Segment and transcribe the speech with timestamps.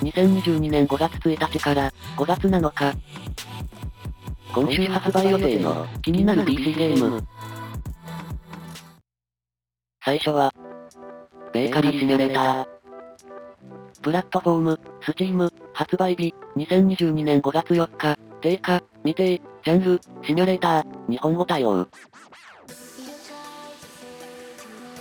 [0.00, 2.96] 2022年5月1日から5月7日。
[4.54, 7.22] 今週発売予定の気になる PC ゲーム。
[10.02, 10.52] 最初は、
[11.52, 12.66] ベーカリーシミュレーター。
[14.00, 21.86] プラットフォーム、スチーム、発売日、2022年5月4日、定価、未定、ジャンル、シミュレーター、日本語対応。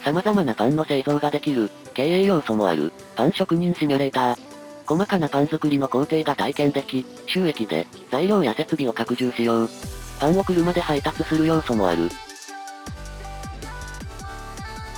[0.04, 4.49] 様々なパンの製造ができる、経営要素もある、パン職人シミュレーター。
[4.90, 9.70] 細かなパン作りの工程が体験でき、収益で、材料や設備を拡充しよう。
[10.20, 12.10] パンを車で配達する要素もある。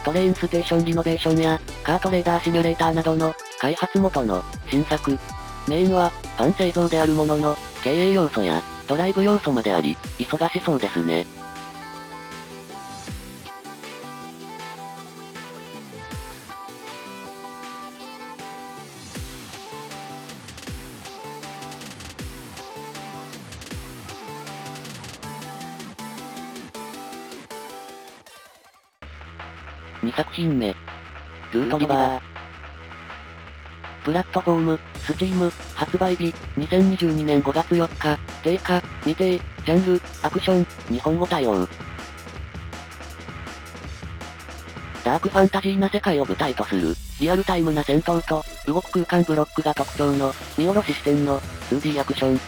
[0.06, 5.20] トレインステーションリノベーションや、カートレーダーシミュレーターなどの、開発元の、新作。
[5.68, 11.26] メインは、パン製造であるものの、経営要素や、ドライブ要素まであり、忙しそうですね。
[30.04, 30.76] 2作品目。
[31.54, 32.22] ルートリバー。
[34.04, 41.68] プラットフォーム、スチーム、発売日、2022年5月4日、定価、未定、ジャンル、アクション、日本語対応。
[45.04, 52.40] ダークファンタジーな世界を舞台とする、リアルタイムな戦闘と、動く空間ブロックが特徴の、見下ろし視点の、2D アクション。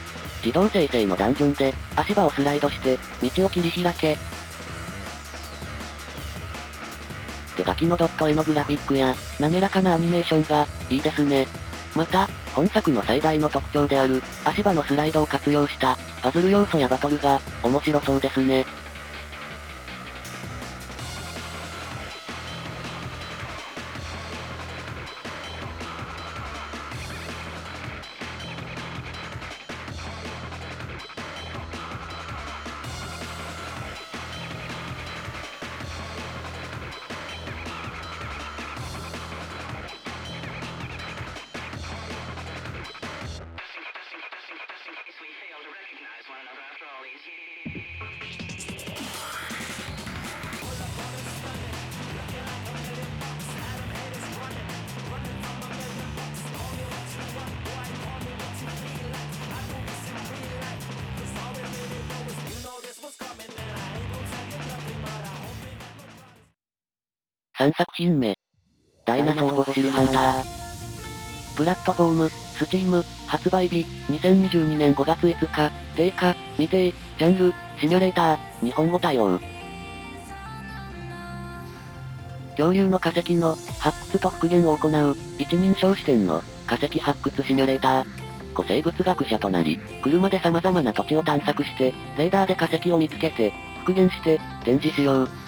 [0.44, 4.18] 自動生成のダンジョンで、足場をスライドして、道を切り開け、
[7.56, 11.48] 手書きのドット絵のグラフィックや、滑らかなアニメーションが、いいですね。
[11.96, 18.66] また、本作の最大の特徴である、足場のスライドを活用した、パズル要素やバトルが、面白そうですね。
[67.64, 68.36] 3作品目。
[69.06, 71.56] ダイナソーフォッシルハンター。
[71.56, 79.40] プラットフォーム、スチーム、発売日、2022年5月5日、定価、未定、ジャンル、シミュレーター、日本語対応。
[82.58, 88.06] 恐竜の化石の発掘と復元を行う一人称視点の化石発掘シミュレーター。
[88.54, 95.43] 古生物学者となり、車で様々な土地を探索して、レーダーで化石を見つけて、復元して、展示しよう。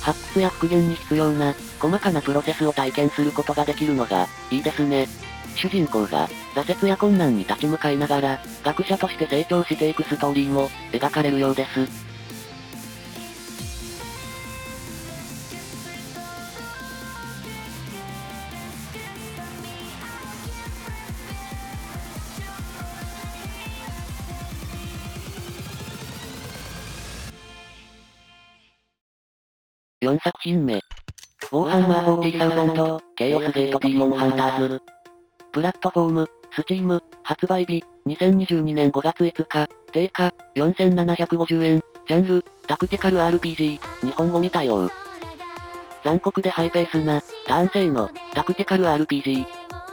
[0.00, 5.08] 発掘や復元に必要な、細かなプロセスを体験することができるのが、いいですね。
[5.56, 12.09] 主人公が、挫折や困難に立ち向かいながら、学者として成長していくストーリーも、描かれるようです。
[30.02, 30.76] 4作品目。
[30.76, 34.82] ウォーハンマー40,000、ケイオスゲートディーモンハンターズ。
[35.52, 44.88] プラットフォーム、スチーム、発売日、2022年5月5日、定価、4750円、ジャンル、タクティカル RPG、日本語未対応。
[46.02, 49.44] 残酷でハイペースな、単性の、タクティカル RPG。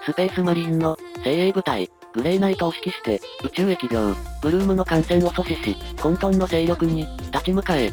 [0.05, 7.91] スペースマリーンの、精鋭部隊、グレーナイトを指揮して、宇宙疫病、ブルームの感染を阻止し、混沌の勢力に、立ち向かえ、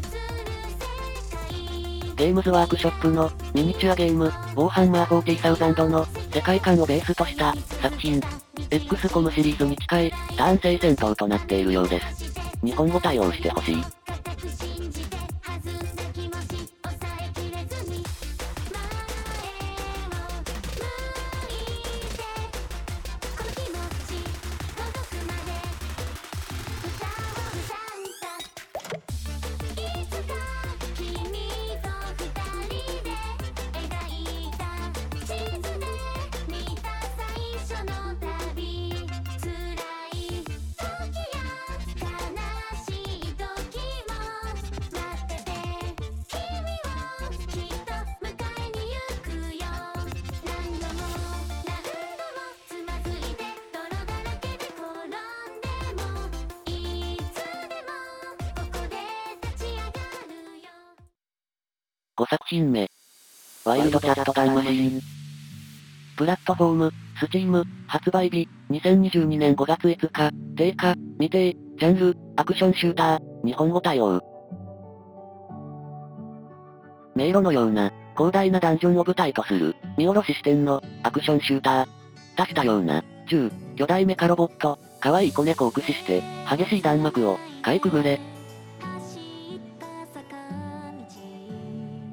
[2.16, 7.52] ゲームズワークショップのミニチュアゲーム、ウォーハンマー40,000の世界観をベースとした
[7.82, 8.20] 作品。
[8.70, 12.32] XCOM シリーズに近い単性戦闘となっているようです。
[12.64, 14.03] 日本語対応してほしい。
[62.16, 62.88] 5作品目。
[63.64, 65.00] ワイルドキャットガンマシーン。
[66.16, 74.22] プラットフォーム、スチーム、発売日、2022年5月5日、定価、未定、ジャンル、アクションシューター、日本語対応。
[77.16, 81.87] 迷路のような、広大なダンジョンを舞台とする、見下ろし視点の、アクションシューター。
[82.37, 88.20] 多したような、銃、巨大メカロボット、可愛い子猫を駆使して、激しい弾幕を、かいくぐれ。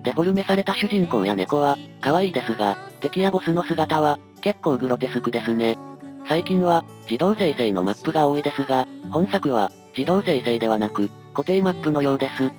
[0.03, 5.77] デフォルメされた主人公や猫は、可愛いですが、敵やボスの姿は、結構グロテスクですね。
[6.27, 12.51] 最近は、自動生成のマップが多いですが、本作は、自動生成ではなく、固定マップのようです。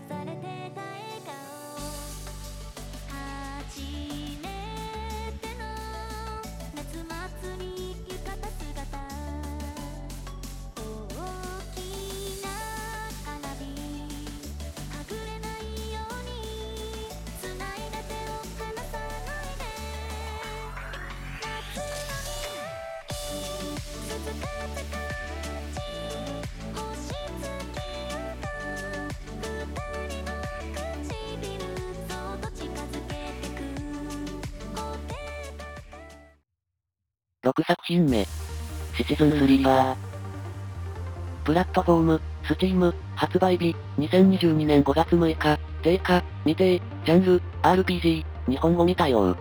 [37.45, 38.25] 6作品目。
[38.97, 39.97] シチズンスリーバー。
[41.45, 49.37] プラットフォーム、スチーム、発売日、2022年5月6日、定価、未定、ジャンル、RPG、日本語未対応。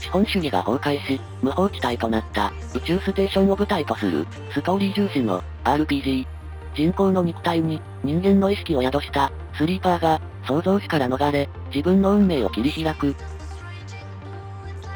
[0.00, 6.26] 資本主義が崩壊し、無法地帯となった宇宙ステーションを舞台とするストーリー重視の RPG。
[6.74, 13.14] 人工の肉体に人間の意識を宿したスリーパーが創造主から逃れ自分の運命を切り開く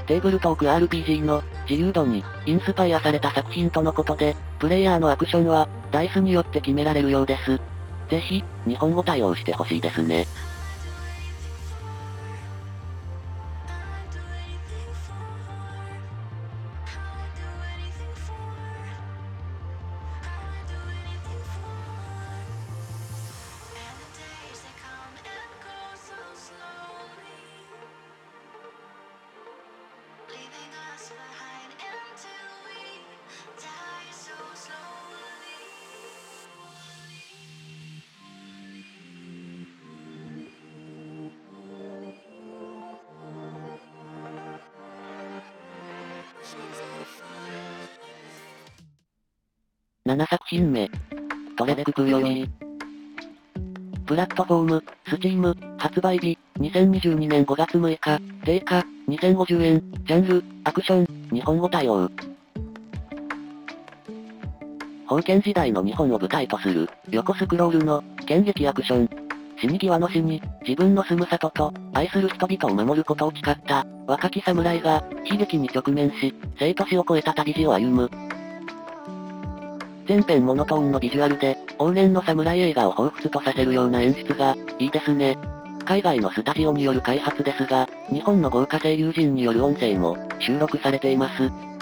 [0.07, 7.59] テーブルトーク RPG の自由度にインスパイアされた作品とのことで、プレイヤーのアクションはダイスによって決められるようです。
[8.11, 10.27] ぜひ、日本語対応してほしいですね。
[50.07, 50.91] 7作品目。
[51.57, 52.49] トレベクプヨイ
[54.07, 62.11] プラットフォーム、スチーム、発売日、2022年5月6日、定価、2050円、ジャンル、アクション、日本語対応。
[65.07, 69.11] 封建時代の日本を舞台とする、横スクロールの、剣撃アクション。
[69.61, 78.11] 死に際の死に、自分の住む里と、愛する人々を守ることを誓った、若き侍が、悲劇に直面し、生と死を超えた旅路を歩む。
[80.07, 85.37] 全編モノトーンのビジュアルで、往年の侍映画を彷彿とさせるような演出が、いいですね。
[85.85, 91.74] 海外のスタジオによる開発ですが、日本の豪華声優陣による音声も収録されています。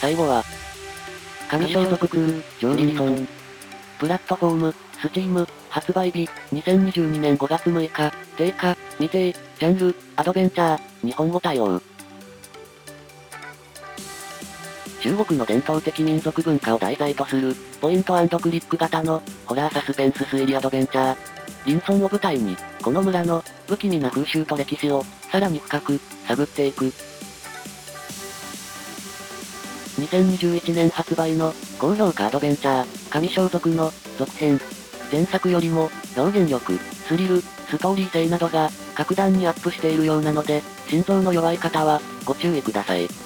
[0.00, 0.44] 最後は、
[1.50, 3.26] 神装束クー、ジョーリソン。
[3.98, 11.80] プラットフォーム、スチーム、発売日、2022年5月6日、定価、未定、ジャンル、アドベンチャー、日本語対応。
[15.00, 21.16] 中国の伝統的民族文化を題材とする、ポイントクリック型の、ホラーサスペンス推理アドベンチャー。
[21.64, 25.98] リンソンを舞台に、この村の、不気味な風習と歴史を、さらに深く、
[26.28, 26.92] 探っていく、
[29.96, 34.60] 2021年発売の、高評価アドベンチャー、神装束の、続編。
[35.10, 43.25] 前作よりも、表現力、スリル、ストーリー性などが、格段にアップしているようなので、心臓の弱い方は、ご注意ください。